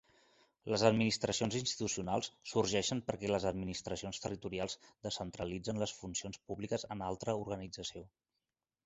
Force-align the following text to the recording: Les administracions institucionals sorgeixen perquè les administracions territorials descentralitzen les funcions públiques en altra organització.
Les 0.75 0.83
administracions 0.87 1.57
institucionals 1.57 2.29
sorgeixen 2.51 3.03
perquè 3.09 3.29
les 3.31 3.45
administracions 3.49 4.21
territorials 4.23 4.77
descentralitzen 5.09 5.83
les 5.85 5.95
funcions 5.99 6.41
públiques 6.53 6.87
en 6.97 7.05
altra 7.11 7.37
organització. 7.43 8.03